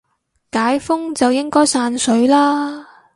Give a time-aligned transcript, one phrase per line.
[0.51, 2.87] 解封就應該散水啦